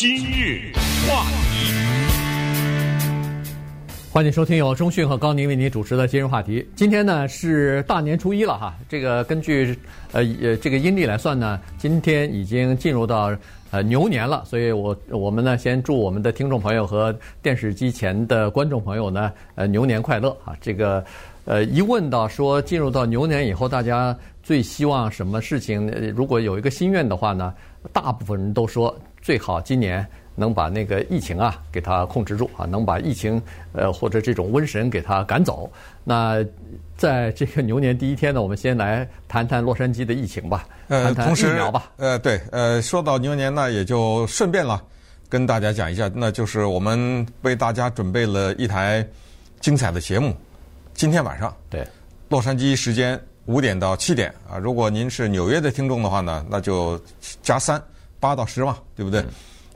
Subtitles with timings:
[0.00, 0.70] 今日
[1.08, 1.74] 话题，
[4.12, 6.64] 欢迎收听由中讯和高宁为您主持的今日话题。
[6.76, 9.76] 今天呢是大年初一了哈，这个根据
[10.12, 13.36] 呃呃这个阴历来算呢，今天已经进入到
[13.72, 17.12] 呃牛年了，所以我我们呢先祝我们的听众朋友和
[17.42, 20.54] 电视机前的观众朋友呢呃牛年快乐啊！
[20.60, 21.04] 这个
[21.44, 25.90] 呃一问到说进入到牛年以后，大家最希望什么事情？
[26.14, 27.52] 如果有一个心愿的话呢，
[27.92, 28.96] 大部分人都说。
[29.20, 33.42] 最好今年能把那个疫情啊给它控制住啊，能把疫情
[33.72, 35.70] 呃或者这种瘟神给它赶走。
[36.04, 36.44] 那
[36.96, 41.90] 在这个牛年第一天呢，我们先来谈谈洛杉矶的疫情吧，谈谈疫苗吧。
[41.96, 44.82] 呃，对，呃，说到牛年呢，也就顺便了
[45.28, 49.06] 跟大家讲一下，那就是我们为大家准备了一台
[49.60, 50.34] 精彩的节目。
[50.94, 51.86] 今天晚上，对，
[52.28, 57.00] 洛杉矶时间五点到七点啊，如果您是纽约的听众的话呢，那就
[57.42, 57.82] 加三。
[58.20, 59.24] 八到十嘛，对不对？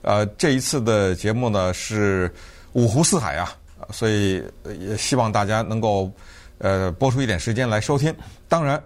[0.03, 2.29] 呃，这一次的节目呢是
[2.73, 3.57] 五湖四海啊，
[3.91, 4.43] 所以
[4.81, 6.11] 也希望大家能够
[6.59, 8.13] 呃播出一点时间来收听。
[8.49, 8.83] 当然，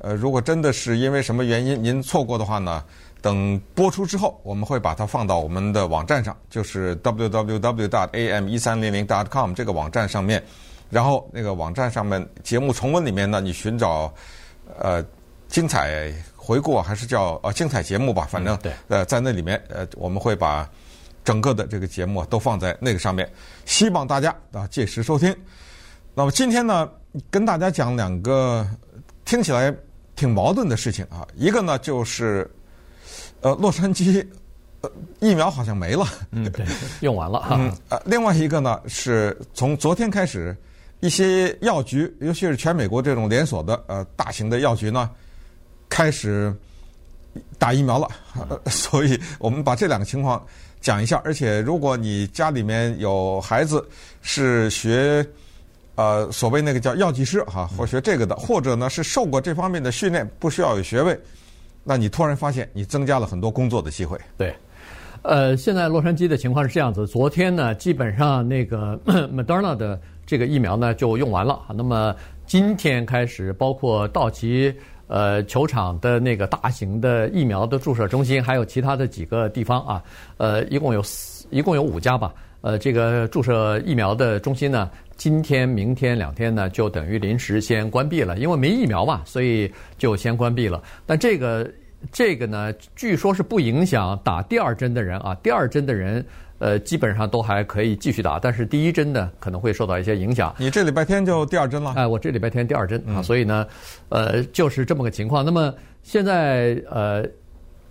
[0.00, 2.84] 呃，如果真的是因为什么原因您错过的话呢，
[3.20, 10.40] 等播出之后，我们会把它放到我们的网站上，就是 www.am 一三零零 .com 这个网站上面。
[10.88, 14.12] 然后那个网站上面节目重温里面呢，你寻找
[14.78, 15.04] 呃
[15.48, 16.12] 精彩。
[16.50, 20.68] 回顾还是叫呃精彩节目吧，反正、嗯、对呃在那里面呃我们会把
[21.24, 23.30] 整个的这个节目都放在那个上面，
[23.66, 25.32] 希望大家啊届时收听。
[26.12, 26.90] 那么今天呢，
[27.30, 28.68] 跟大家讲两个
[29.24, 29.72] 听起来
[30.16, 32.50] 挺矛盾的事情啊，一个呢就是
[33.42, 34.26] 呃洛杉矶
[34.80, 36.66] 呃疫苗好像没了，嗯对，
[36.98, 40.56] 用完了 哈，嗯呃另外一个呢是从昨天开始
[40.98, 45.08] 一些药局，尤其是全美国这种连锁的呃大型的药局呢。
[45.90, 46.54] 开始
[47.58, 48.08] 打疫苗了，
[48.70, 50.42] 所以我们把这两个情况
[50.80, 51.20] 讲一下。
[51.22, 53.86] 而且，如果你家里面有孩子
[54.22, 55.24] 是学
[55.96, 61.18] 呃所谓那个叫药剂师哈，或学这个的，或者呢是受过这方面的训练，不需要有学位，
[61.84, 64.18] 那你突然发现你增加了很多工作的机会。
[64.38, 64.54] 对，
[65.22, 67.06] 呃，现在洛杉矶的情况是这样子。
[67.06, 71.60] 昨天呢，基本上那个 Moderna 的这个疫苗呢就用完了。
[71.74, 72.14] 那么
[72.46, 74.74] 今天开始，包括道奇。
[75.10, 80.00] 呃，球场的那个大型的疫苗的注射中心，还有其他的几个地方啊，
[80.36, 82.32] 呃，一共有四，一共有五家吧。
[82.60, 90.80] 呃，这个注射疫苗的中心呢，今天、明天两天呢，就等于临时先关闭了，因为没疫苗嘛，所以就先关闭了。
[91.04, 91.68] 但这个
[92.12, 96.24] 这个呢，据说是不影响打第二针的人啊，第二针的人。
[96.60, 100.54] 呃，基本上都还可以继续打，但是第一针呢可能会受到一些影响。
[100.58, 101.92] 你这礼拜天就第二针了？
[101.96, 103.66] 哎，我这礼拜天第二针啊，嗯、所以呢，
[104.10, 105.44] 呃，就是这么个情况。
[105.44, 107.26] 那么现在呃，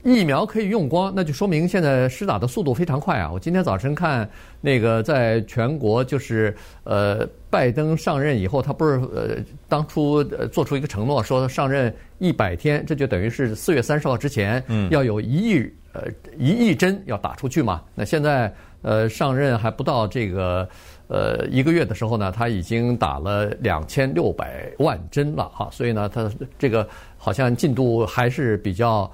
[0.03, 3.29] 疫苗可以用光，那就说明现在施打的速度非常快啊。
[3.31, 4.29] 我今天早晨看
[4.61, 15.73] 那个在全国，就是呃，拜登上任以后，他不是呃当初呃做出一个承诺，说上任一百天，这就等于是四月三十号之前，嗯，要有一亿。
[15.91, 16.03] 呃，
[16.38, 17.81] 一亿针要打出去嘛？
[17.95, 20.69] 那现在呃上任还不到这个
[21.07, 29.11] 呃一个月的时候呢，他已经打了两千六百万针了哈，所以呢，他这个好像进度还是比较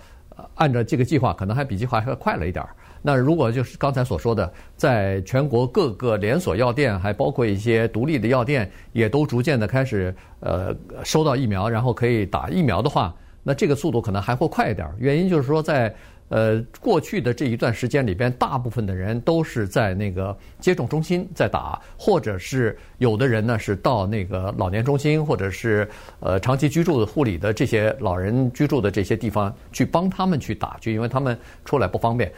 [0.56, 2.70] 按照这个计划，可能还比计划还要快了一点儿。
[3.02, 13.14] 那如果就是刚才所说的，在全国各个连锁药店，还包括一些独立的药店，也都逐渐的开始呃收到疫苗，然后可以打疫苗的话，
[13.44, 14.96] 那这个速度可能还会快一点儿。
[14.98, 15.94] 原因就是说在。
[16.30, 25.88] 呃，过去的这一段时间里边，大部分的人都是在那个接种中心在打，或者是有的人呢是到那个老年中心，或者是
[26.20, 32.32] 呃长期居住的护理的这些老人居住的这些地方去帮他们去打，就因为他们出来不方便，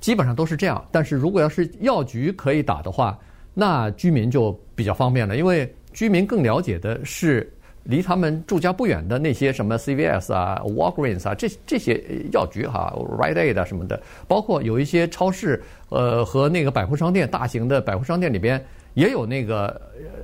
[0.00, 0.82] 基本上都是这样。
[0.90, 3.18] 但是如果要是药局可以打的话，
[3.52, 7.52] 那居民就比较方便了，因为居民更了解的是。
[7.84, 12.02] 离他们住家不远的那些什么 CVS 啊、Walgreens 啊，这这些
[12.32, 18.64] 药局哈、啊、Rite Aid 啊什么的，包括有一些超市，呃和那个百货商店，大型的百货商店里边
[18.94, 19.80] 也有那个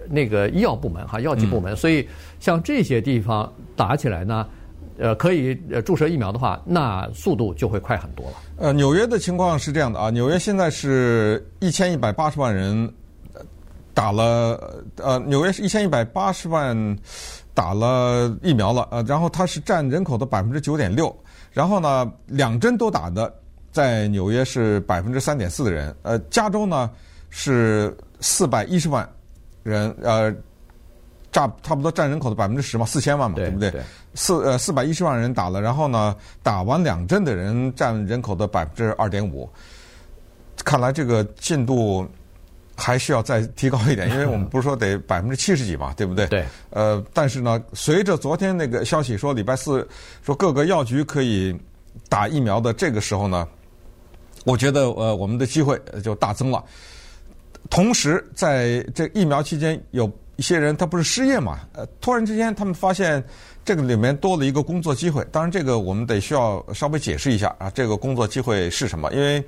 [0.08, 2.08] 那个医药部门哈、药剂部门，所以
[2.38, 4.46] 像这些地方打起来呢，
[4.96, 8.32] 呃可以注射疫苗的话，那速度就会快很多了。
[8.56, 12.90] 呃，纽约的情况是这样的啊，纽约现在是一千一百八十万人
[13.92, 16.96] 打了，呃，纽约是一千一百八十万。
[17.54, 21.14] 打了疫苗了，呃，然后它是占人口的百分之九点六，
[21.52, 23.32] 然后呢，两针都打的，
[23.72, 26.90] 在纽约是百分之三点四的人，呃，加州呢
[27.28, 29.08] 是四百一十万
[29.62, 30.32] 人，呃，
[31.32, 33.70] 差差不多占人口的百分之十嘛，四千万嘛，对，对不对？
[33.70, 33.82] 对
[34.14, 39.48] 四呃四百一十万人打了，然后呢，打完两针的人占人口的百分之二点五。
[40.64, 42.06] 看来这个进度
[42.80, 46.26] 还需要再提高一点， 因为我们不是说得百分之七十几嘛，对不对？
[46.28, 46.44] 对。
[46.70, 49.86] 呃，但是呢，随着昨天那个消息说礼拜四
[50.24, 51.54] 说各个药局可以
[52.08, 53.46] 打疫苗的这个时候呢，
[54.44, 56.64] 我觉得呃我们的机会就大增了。
[57.68, 61.60] 同时，在这疫苗期间，有一些人他不是失业嘛？
[61.74, 63.22] 呃，突然之间他们发现
[63.64, 65.24] 这个里面多了一个工作机会。
[65.30, 69.12] 当然，这个我们得需要稍微解释一下啊，这个工作机会是什么？
[69.12, 69.44] 因为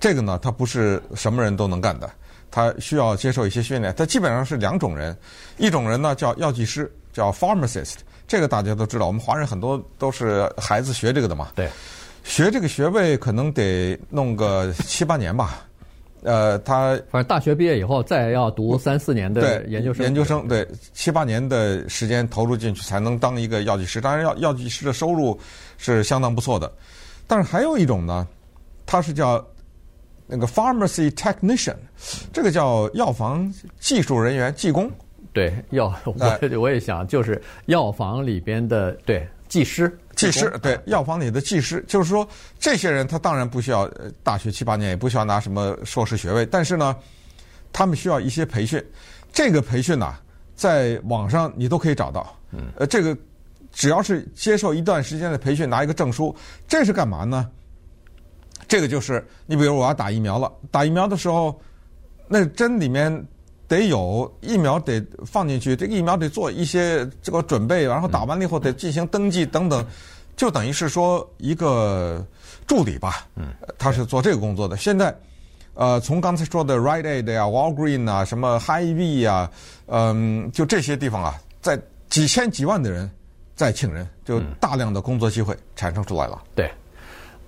[0.00, 2.10] 这个呢，它不是什么人都能干的。
[2.50, 5.16] 他需要接受一些训练，他基本上是两种人，
[5.56, 7.94] 一种人呢叫药剂师，叫 pharmacist，
[8.26, 11.48] 这个大家都知道，我们华人很多都是孩子学这个的嘛。
[11.54, 11.68] 对，
[12.24, 15.62] 学这个学位可能得弄个七八年吧，
[16.22, 25.38] 呃，他反正大学毕业以后再要读三四年的研究生，研究生对七八年的时间投入进去才能当一个药剂师，当然药药剂师的收入
[25.78, 26.72] 是相当不错的，
[27.26, 28.26] 但是还有一种呢，
[28.86, 29.44] 他是叫。
[30.30, 31.74] 那个 pharmacy technician，
[32.32, 34.88] 这个叫药房技术人员、技工。
[35.32, 36.14] 对，药我
[36.60, 39.92] 我也想，就是药房里边的对技师。
[40.14, 42.28] 技师对药房里的技师，就是说
[42.58, 43.90] 这些人他当然不需要
[44.22, 46.94] 大学七八年，也不需要拿什么硕士学位，但是呢，
[47.72, 48.84] 他们需要一些培训。
[49.32, 50.14] 这个培训呢，
[50.54, 52.36] 在网上你都可以找到。
[52.52, 52.66] 嗯。
[52.76, 53.16] 呃，这个
[53.72, 56.34] 只要是接受一段时间的培训，拿一个证书，
[56.68, 57.48] 这是干嘛呢？
[58.70, 61.60] 这个就是你，比如我要打疫苗了，打疫苗的时候，
[62.28, 63.12] 那针里面
[63.66, 69.84] 得有疫苗得放进去，这个疫苗得做一些这个准备，然后打完了以后得进行登记等等，
[70.36, 72.24] 就等于是说一个
[72.64, 74.76] 助理吧，嗯，他是做这个工作的。
[74.76, 75.12] 现在，
[75.74, 79.50] 呃，从刚才说的 Rite Aid 呀、Walgreen 啊、什么 Hy-Vee 呀，
[79.86, 81.76] 嗯，就这些地方啊，在
[82.08, 83.10] 几千几万的人
[83.56, 86.40] 在请人，就大量的工作机会产生出来了。
[86.54, 86.70] 对。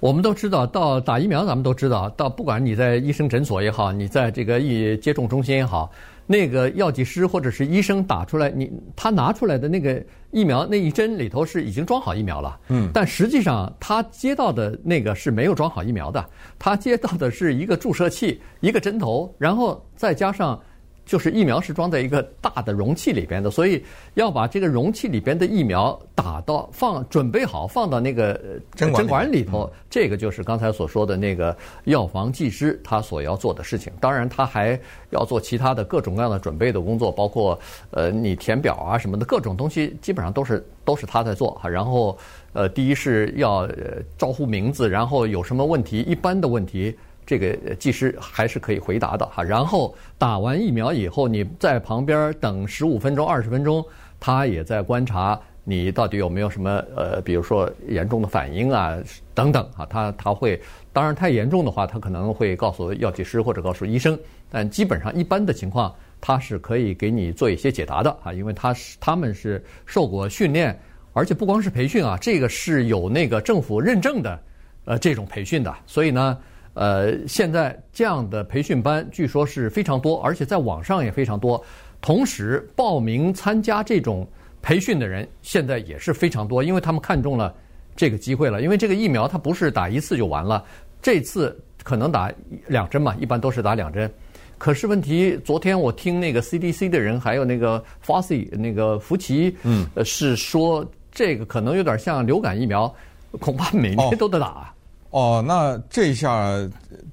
[0.02, 5.88] 我们都知道，到打疫苗，咱们都知道，到不管你在医生诊所也好，你在这个疫接种中心也好，
[6.26, 16.28] 那个药剂师或者是医生打出来，你他拿出来的那个疫苗那一针里头是已经装好疫苗了，嗯，但实际上他接到的那个是没有装好疫苗的，
[16.58, 20.60] 他接到的是一个注射器，一个针头，然后再加上。
[21.04, 23.82] 就是疫苗是装在一个大的容器里边的，所以
[24.14, 28.40] 要把这个容器里边的疫苗打到放准备好放到那个
[28.74, 33.92] 针管里头，这个就是刚才所说的那个药房技师他所要做的事情。
[34.00, 34.78] 当然，他还
[35.10, 37.58] 要做其他的各种各样的准备的工作，包括
[37.90, 41.68] 呃你填表啊什么的各种东西，基本上都是都是他在做哈。
[41.68, 42.16] 然后
[42.52, 43.68] 呃，第一是要
[44.16, 46.96] 招呼名字，然后有什么问题，一般的问题。
[47.24, 53.84] 这个技师还是可以回答的哈，然后打完疫苗以后，你在旁边等十五分钟、二十分钟，
[54.18, 58.98] 他也在观察你到底有没有什么呃，比如说严重的反应啊
[59.34, 60.60] 等等啊，他他会，
[60.92, 64.18] 当然太严重的话，他可能会告诉药剂师或者告诉医生，
[64.50, 70.76] 但基本上一般的情况，他是可以给你做一些解答的啊，因为他是他们是受过训练，
[71.12, 74.40] 而且不光是培训啊，这个是有那个政府认证的
[74.86, 76.36] 呃这种培训的，所以呢。
[76.74, 81.62] 呃，现在这样的培训班据说是非常多，而且在网上也非常多。
[82.00, 84.26] 同时，报名参加这种
[84.62, 87.54] 培训的人现在也是非常多，因为他们看中了
[87.94, 88.62] 这个机会了。
[88.62, 90.64] 因为这个疫苗它不是打一次就完了，
[91.02, 92.32] 这次可能打
[92.66, 94.10] 两针嘛，一般都是打两针。
[94.56, 102.92] 可是问题，昨天我听那个 CDC 的人，还有那个 Fauci 那个福奇，嗯，是说这个可能有点像流感疫苗，
[103.38, 104.46] 恐怕每年都得打。
[104.46, 104.66] 哦
[105.12, 106.44] 哦，那这一下，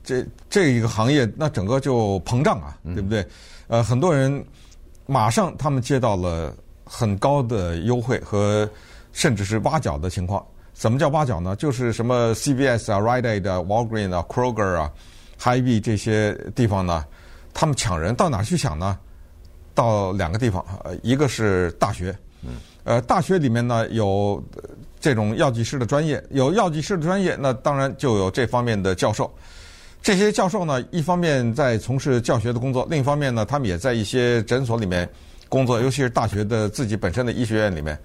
[0.04, 3.26] 这这一个行业，那整个就膨胀啊，对不对？
[3.68, 4.44] 呃，很多人
[5.06, 6.52] 马上他们接到了
[6.84, 8.68] 很高的优惠和
[9.14, 10.44] 甚至是挖角的情况。
[10.74, 11.56] 什么叫挖角呢？
[11.58, 14.92] 就是什么 CVS 啊、Rite Aid 啊、Walgreen 啊、Kroger 啊、
[15.40, 17.06] Hy-Vee 这些地方呢，
[17.54, 18.98] 他们抢人到哪儿去抢呢？
[19.76, 20.66] 到两个地方，
[21.04, 22.18] 一个是大学，
[22.84, 24.44] 呃，大学里面呢有。
[25.02, 29.34] 这种药剂师的专业，有药剂师的专业，那当然就有这方面的教授。
[30.02, 35.10] 这些教授呢，一方面在从事教学的工作，另一方面呢，他们也在一些诊所里面
[35.48, 37.98] 工作，尤其是大学的自己本身的医学院里面。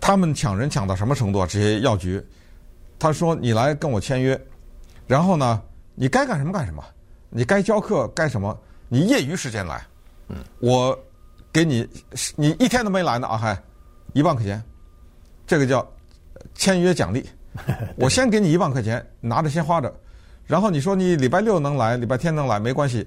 [0.00, 1.46] 他们抢人抢到什么程度啊？
[1.50, 2.24] 这些药局，
[3.00, 4.40] 他说：“你来跟我签约，
[5.08, 5.60] 然后呢，
[5.96, 6.84] 你该干什么干什么，
[7.30, 8.56] 你该教课该什么，
[8.88, 9.84] 你业余时间来，
[10.28, 10.96] 嗯，我
[11.52, 11.84] 给你，
[12.36, 13.60] 你一天都没来呢啊，还
[14.12, 14.62] 一万块钱，
[15.46, 15.86] 这个叫。”
[16.54, 17.24] 签约奖励，
[17.96, 19.92] 我先给你一万块钱，拿着先花着，
[20.44, 23.06] 然后你说你礼拜六能来，礼拜天能来没关系，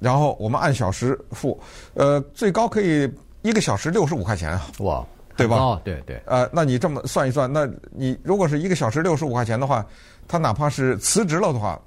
[0.00, 1.58] 然后我们按小时付，
[1.94, 3.08] 呃，最高可以
[3.42, 5.06] 一个小时六十五块钱啊，哇，
[5.36, 5.56] 对吧？
[5.56, 9.86] 哦，对对，呃，那你这么算一算，那你如果是一个小时六十五块钱的话，
[10.26, 11.80] 他哪怕是辞职了的话，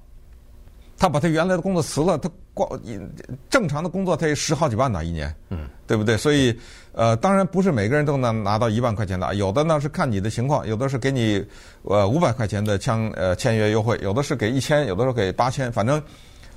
[1.05, 2.67] 他把他原来的工作辞了，他光
[3.47, 6.17] 正常的工作他也十好几万呢一年，嗯，对不对？
[6.17, 6.57] 所以
[6.93, 11.45] 呃，当然不是每个人都能拿到一万块钱的，有的呢是看你的情况，有的是给你
[11.83, 16.01] 呃五百块钱的签呃签约优惠，有的是给一千，有的时候给八千，反正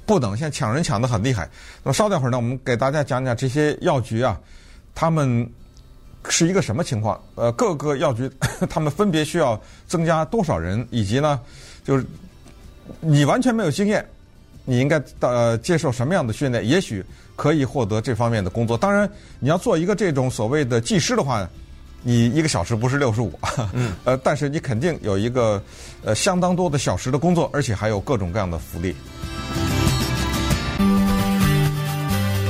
[0.07, 0.35] 不等。
[0.35, 1.47] 现在抢人抢得很厉害。
[1.83, 4.41] 那么稍等会儿呢，我们给大家讲讲这些药局啊，
[4.95, 5.47] 他们。
[6.31, 7.19] 是一个什么情况？
[7.37, 8.31] 呃，各个药局
[8.69, 11.41] 他们分别需要增加多少人，以及呢，
[11.85, 12.05] 就是
[13.01, 14.07] 你完全没有经验，
[14.69, 16.63] 你应该呃接受什么样的训练？
[16.69, 17.03] 也许
[17.35, 18.77] 可以获得这方面的工作。
[18.77, 19.11] 当然，
[19.41, 21.49] 你要做一个这种所谓的技师的话，
[22.03, 23.33] 你一个小时不是六十五，
[23.73, 25.63] 嗯， 呃，但是你肯定有一个
[26.05, 28.95] 呃相当多的小时的工作，而且还有各种各样的福利。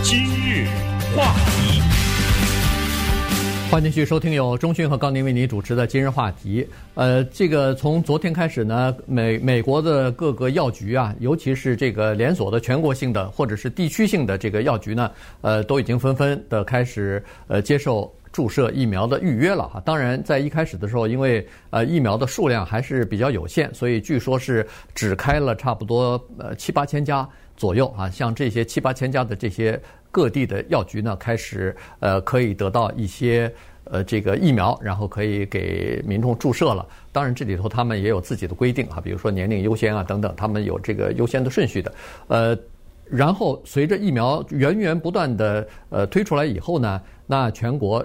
[0.03, 0.67] 今日
[1.15, 1.48] 话题。
[3.71, 6.67] 欢迎继续收听由中讯和高宁为您主持的今日话题。
[6.95, 15.11] 呃，这个从昨天开始呢，美美国的各个药局啊，尤其是这个连锁的全国性的或者是地区性的这个药局呢，
[15.43, 19.83] 呃，都已经纷纷的开始呃接受注射疫苗的预约了哈。
[19.85, 24.65] 当然，在一开始的时候，因为呃疫苗的数量还是比较有限，所以据说是
[24.95, 28.09] 只开了差不多呃七八千家左右啊。
[28.09, 29.81] 像这些七八千家的这些。
[30.11, 33.53] 各地的药局呢，开始呃可以得到一些
[33.85, 36.85] 呃这个疫苗，然后可以给民众注射了。
[37.13, 41.93] 当然，这里头他们也有自己的规定啊，比如说年龄优先啊等等，他们有这个优先的顺序的。
[42.27, 42.59] 呃，
[43.05, 48.05] 然后随着疫苗源源不断的呃推出来以后呢，那全国。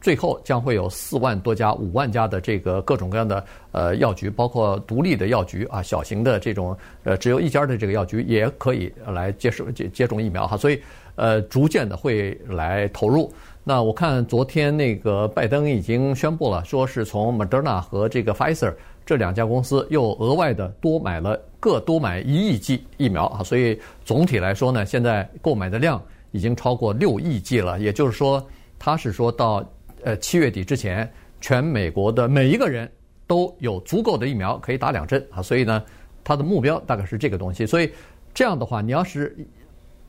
[0.00, 10.80] 最后将会有四万多家、五万家的这个各种各样的呃药局，包括独立的药局啊，小型的这种呃只有一家的这个药局也可以来接受接接种疫苗哈，所以
[11.14, 13.32] 呃逐渐的会来投入。
[13.64, 18.72] 那我看昨天那个拜登已经宣布了，说是从 Moderna 和这个 Pfizer
[19.04, 28.46] 这两家公司又额外的多买了各多买一亿剂疫苗啊，所以总体来说呢，现在购买的量已经超过六亿剂了，也就是说。
[28.86, 29.68] 他是说到，
[30.04, 32.88] 呃七月底之前，全美国的每一个人
[33.26, 35.82] 都有足够的疫苗可以打两针啊，所以呢，
[36.22, 37.66] 他的目标大概是这个东西。
[37.66, 37.90] 所以
[38.32, 39.36] 这样的话，你要是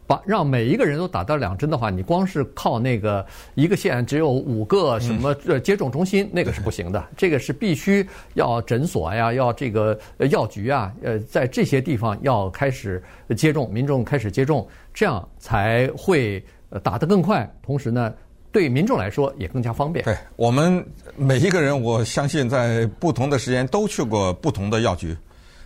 [0.06, 7.04] 把让每一个人都打到两针的话，你光是靠那个一个县只有五个什么呃接种中心，那个是不行的。
[7.18, 13.04] 这个是必须要诊所呀，要这个药局啊，呃，在这些地方要开始
[13.36, 16.46] 接种，民众开始接种，这样才会
[16.84, 17.52] 打得更快。
[17.64, 18.14] 同时呢。
[18.52, 20.04] 对民众来说也更加方便。
[20.06, 20.86] 对我们
[21.16, 25.16] 每一个人，我相信在不同的时间都去过不同的药局，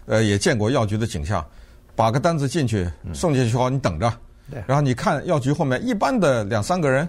[0.05, 1.45] 呃，也见过药局的景象。
[1.93, 4.11] 把个单子进去，送进去后你等着，
[4.49, 7.07] 对，然后你看药局后面一般的两三个人，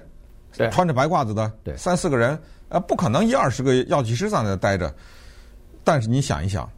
[0.56, 2.38] 对，穿着白褂子的，对，三四个人，
[2.68, 4.92] 呃，不可能一二十个药剂师在那待着。
[5.84, 6.68] 但是你想一想，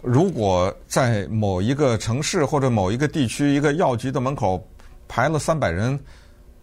[0.00, 4.64] 如果在某一个城市或者某一个地区一个药局的门口
[5.08, 5.98] 排了三百人。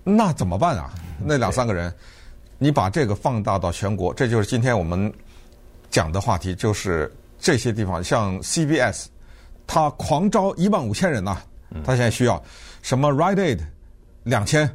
[0.10, 0.90] 那怎么办啊？
[1.20, 1.94] 那两三个人，
[2.58, 5.12] 你把这个放大到全国，这就是今天我们
[5.90, 9.08] 讲的话题，就是这些地方，像 CBS，
[9.66, 11.38] 他狂招一万五千人呐，
[11.84, 12.42] 他现在需要
[12.82, 13.60] 什么 Rite Aid
[14.24, 14.70] 两千，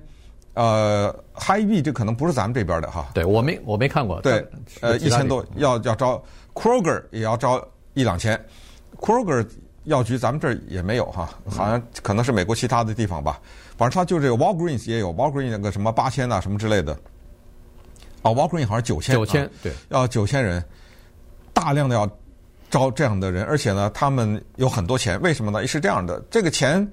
[0.52, 3.08] 呃，hibe 这可能不是咱们这边的哈。
[3.14, 4.20] 对，我没我没看过。
[4.20, 4.46] 对，
[4.82, 6.22] 呃，一千多要要招
[6.52, 8.38] ，Kroger 也要招一两千
[9.00, 9.46] ，Kroger。
[9.86, 13.40] 药局咱们这儿也没有哈，好像可能是美国其他的地方吧。
[13.76, 16.92] 反正他就这个 Walgreens 也有 Walgreens 那个什么八千呐什么之类的。
[18.22, 20.64] 啊，Walgreens 好像九千，九千对，要九千人，
[21.52, 22.08] 大量的要
[22.70, 25.66] 招这样的人，而且呢，他们有很多钱，为什么呢？
[25.66, 26.88] 是这样的，这个钱，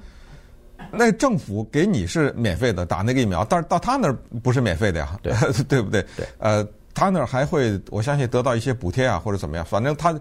[0.91, 5.33] 那政府给你是免费的打那个疫苗，但是到他那儿不是免费的呀，对
[5.69, 6.01] 对不对？
[6.17, 10.19] 对，呃，他那儿还会我相信得到一些补贴啊或者怎么样，反正他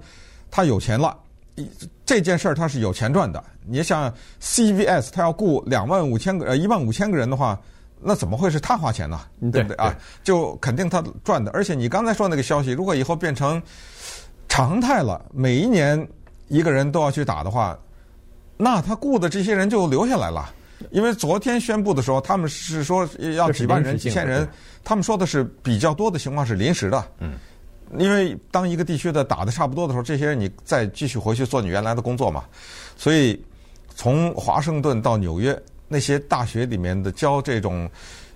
[0.50, 1.17] 他有钱了。
[2.05, 3.43] 这件事儿他是有钱赚的。
[3.67, 7.59] 你想 CVS，他要雇两万五千个呃一万五千个人的话，
[8.00, 9.21] 那怎么会是他花钱呢？
[9.53, 9.95] 对不对啊？
[10.23, 11.50] 就肯定他赚的。
[11.53, 13.62] 而且你刚才说那个消息，如果以后变成
[14.49, 16.09] 常态了，每一年
[16.49, 17.79] 一个人都要去打的话，
[18.57, 20.55] 那他雇的这些人就留下来了。
[20.91, 24.49] 因为昨天宣布的时候，他们是说要几万人、几千人，
[24.85, 27.05] 他们说的是比较多的情况是临时的。
[27.19, 27.33] 嗯。
[27.97, 32.45] 因为当一个地区的打得差不多的时候，这些人你再继续回去做你原来的工作嘛。
[32.97, 33.42] 所以
[33.95, 37.88] 从华盛顿到纽约那些大学里面的教这种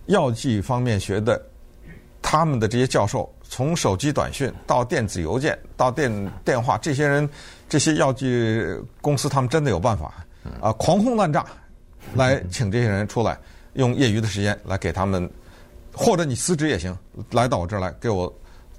[0.07, 1.41] 药剂方面学的，
[2.23, 6.11] 他们的这些教授，从手机短讯到电子邮件到电
[6.45, 7.29] 电话，这些人
[7.69, 8.59] 这些药剂
[9.03, 10.15] 公司他们真的有办法
[10.63, 11.45] 啊，狂轰滥炸
[12.15, 13.39] 来请这些人出来，
[13.75, 15.31] 用业余的时间来给他们，
[15.93, 16.97] 或者你辞职也行，
[17.33, 18.33] 来到我这儿来给我。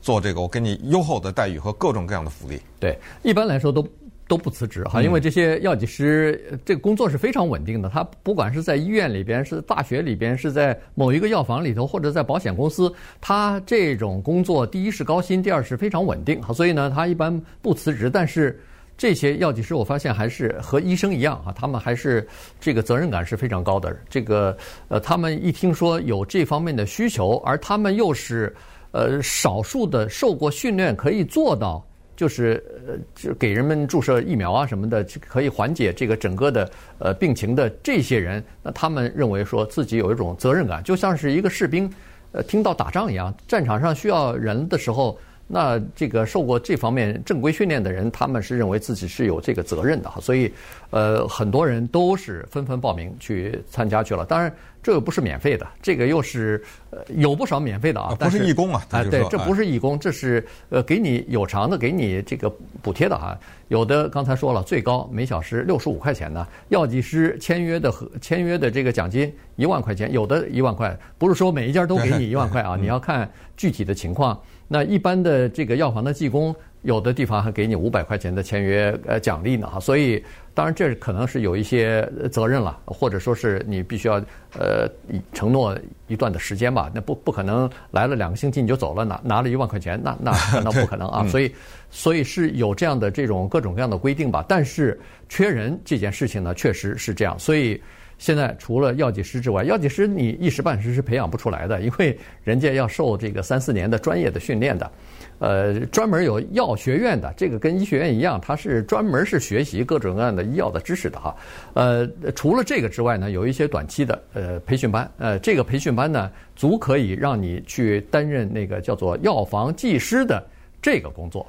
[0.04, 2.60] 做这个，我给你优厚的待遇和各种各样的福利。
[2.78, 3.88] 对，一般来说都
[4.28, 7.88] 都不辞职哈，因为这些药剂师这个工作是非常稳定的。
[7.88, 16.42] 他不管是在医院里边，是大学里边，是在某一个药房里头，或者在保险公司，他这种工作第一是高薪，第二是非常稳定。
[16.54, 18.10] 所以呢，他一般不辞职。
[18.10, 18.60] 但是
[18.98, 22.28] 这些药剂师，我发现还是和医生一样啊，他们还是
[22.60, 23.96] 这个责任感是非常高的。
[24.10, 24.56] 这个
[24.90, 28.54] 呃，他们一听说有这方面的需求，而他们又是
[28.94, 31.86] 呃少数的受过训练可以做到。
[32.16, 36.70] 就是呃，就给人们注射疫苗啊什么的，可以缓解这个整个的
[37.00, 41.92] 呃病情的这些人，那他们认为说自己有一种责任感，就像是一个士兵，
[42.32, 45.18] 呃，听到打仗一样，战场上需要人的时候。
[45.48, 50.52] 那这个受过这方面正规训练的人，他们是认为自己是有这个责任的哈，所以，
[50.90, 54.26] 呃，很多人都是纷纷报名去参加去了。
[54.26, 63.38] 当然，这个不是免费的，这个又是呃有不少免费的啊，不是义工啊，哎，对，这不是义工，这是呃给你有偿的，给你这个补贴的哈。
[63.68, 74.40] 有的刚才说了，最高每小时六十五块钱呢，药剂师签约的和签约的这个奖金一万块钱，有的一万块，不是说每一家都给你一万块啊， 你要看具体的情况。
[74.74, 82.02] 那一般的这个药房的技工，有的地方还给你五百块钱的签约呃奖励呢哈，所以当然这可能是有一些
[82.32, 84.16] 责任了，或者说是你必须要
[84.58, 84.90] 呃
[85.32, 85.78] 承诺
[86.08, 90.32] 一段的时间吧，那不不可能来了两个星期你就走了，拿拿了一万块钱，那那
[90.64, 91.54] 那不可能啊， 所以
[91.92, 95.00] 所以是有这样的这种各种各样的规定吧，但是
[95.30, 97.80] 缺人这件事情呢，确实是这样，所以。
[98.18, 104.92] 现在除了药剂师之外，药剂师你一时半时是培养不出来的，因为人家要受这个三四年的专业的训练的，
[105.40, 111.36] 呃，专门有药学院的，这个跟医学院一样，它是专门是学习各种各样的医药的知识的哈。
[111.74, 120.42] 呃，除了这个之外呢，有一些短期的呃培训班，呃，这个培训班呢，足可以让你去担任那个叫做药房技师的
[120.82, 121.46] 这个工作。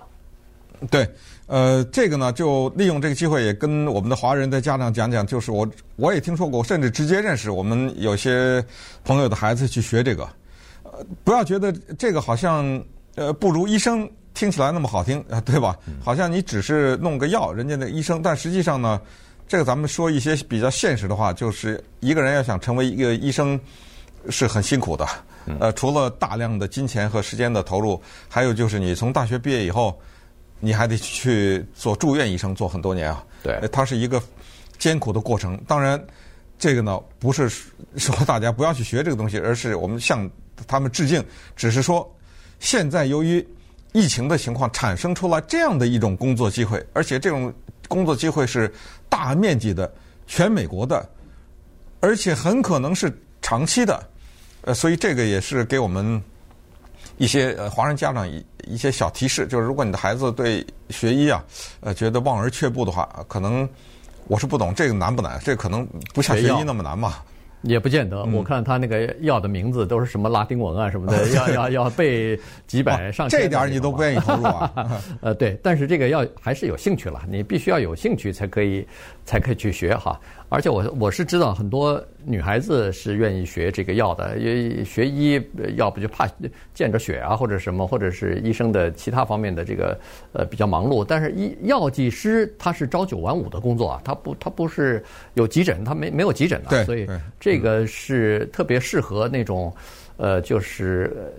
[0.91, 1.09] 对。
[1.47, 8.65] 呃，这个呢，就利用这个机会也跟我们的华人的家长讲讲，就是我我也听说过，甚至直接认识我们有些
[9.05, 10.27] 朋友的孩子去学这个。
[10.85, 12.83] 呃，不要觉得这个好像
[13.15, 15.77] 呃不如医生听起来那么好听啊， 对吧？
[16.03, 18.99] 好像你只是弄个药，人家的医生，但实际上呢，
[19.47, 23.61] 这个咱们说一些比较现实的话，就是一个人要想成为一个医生
[24.31, 25.07] 是很辛苦的。
[25.61, 29.95] 呃，除了大量的金钱和时间的投入，还有就是你从大学毕业以后。
[30.65, 33.23] 你还得去做住院医生，做很多年啊。
[33.43, 34.23] 对，它是一个
[34.79, 35.61] 艰苦的过程。
[35.69, 36.03] 当然，
[36.59, 37.49] 这个呢不是
[37.97, 40.29] 说大家不要去学这个东西，而是我们向
[40.67, 41.23] 他们致敬。
[41.55, 42.11] 只是说，
[42.61, 43.47] 现在由于
[43.93, 47.53] 疫情的情况，产生出来这样的一种工作机会，而且这种
[47.89, 48.73] 工作机会是
[49.09, 49.93] 大面积的、
[50.27, 51.07] 全美国的，
[52.01, 54.03] 而且很可能是长期的。
[54.63, 56.23] 呃，所以这个也是给我们。
[57.17, 61.45] 一些呃华人家长一一些小提示，就是如果你的孩子对学医啊，
[61.81, 63.69] 呃觉得望而却步的话，可能
[64.27, 65.41] 我是不懂这个难不难？
[65.45, 67.15] 这个可能不像学医那么难嘛。
[67.63, 73.41] 也不见得，我看他那个药的名字都是什么拉丁文啊什么的， 要要要背几百上千。
[73.41, 74.71] 这点你都不愿意投入啊？
[75.23, 78.87] 呃，对，但是这个要还是有兴趣了，你必须要有兴趣才可以
[79.25, 80.21] 才可以去学哈。
[80.49, 85.41] 而且我我是知道很多女孩子是愿意学这个药的，因为学医
[85.77, 86.29] 要不就怕
[86.73, 89.99] 见着血啊或者什么，或者是医生的其他方面的这个
[90.33, 91.05] 呃比较忙碌。
[91.05, 95.03] 但是医药剂师他是朝九晚五的工作啊，他不他不是
[95.35, 97.07] 有急诊，他没没有急诊的，所以
[97.41, 99.75] 这个是特别适合那种
[100.17, 101.33] 呃就是。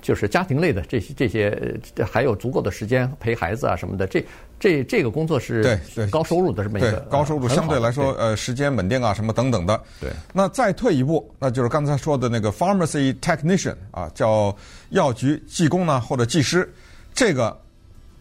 [0.00, 1.78] 就是家庭类的这些这些，
[2.10, 4.24] 还有足够的时间陪孩子啊什么的，这
[4.58, 9.80] 这这个工作是对对高收入的这么一个高收入，相对来说呃时间稳定啊什么等等的。
[10.00, 10.10] 对。
[10.32, 14.54] 那再退一步，那就是刚才说的那个 pharmacy technician 啊，叫
[14.90, 16.70] 药局技工呢或者技师，
[17.14, 17.56] 这个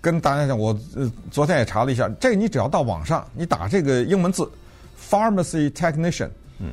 [0.02, 4.50] 跟大家讲，我呃昨天也查了一下，这你只要到网上你打这个英文字
[5.10, 6.72] pharmacy technician，嗯，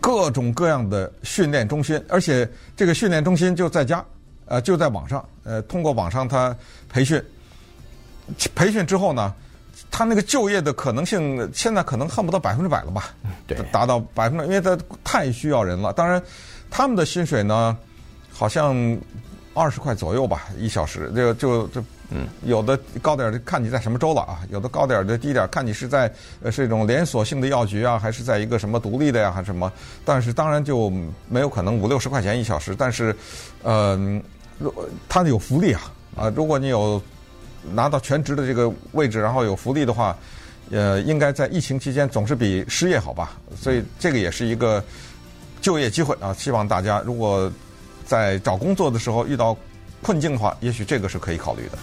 [0.00, 4.04] 各种各样的训练中心，而且这个训练中心就在家。
[4.50, 6.54] 呃，就在网上，呃，通过网上他
[6.88, 7.22] 培训，
[8.52, 9.32] 培训之后呢，
[9.92, 13.14] 他那个就业的可能性，现在可能恨不得百分之百了吧？
[13.46, 15.92] 对，达到百分之，因为他太需要人了。
[15.92, 16.20] 当然，
[16.68, 17.78] 他们的薪水呢，
[18.32, 18.98] 好像
[19.54, 21.12] 二十块左右吧，一小时。
[21.14, 29.72] 就就就，嗯，有的高点儿，看你在什么州了啊；有的高点儿的低点儿，看你是在呃是一种连锁性的药局啊，还是在一个什么独立的呀，还是什么？
[30.04, 30.90] 但是当然就
[31.28, 32.74] 没有可能五六十块钱一小时。
[32.74, 33.14] 但是，
[33.62, 34.20] 嗯。
[34.60, 34.72] 如
[35.08, 36.32] 他有福利啊啊！
[36.36, 37.02] 如果你有
[37.72, 40.16] 拿到全职的这个位置，然后有福利的话，
[40.70, 43.36] 呃，应该在疫情期间总是比失业好吧？
[43.56, 44.84] 所以这个也是一个
[45.60, 46.32] 就业机会啊！
[46.34, 47.50] 希望大家如果
[48.04, 49.56] 在找工作的时候遇到
[50.02, 51.78] 困境的话，也许这个是可以考虑的。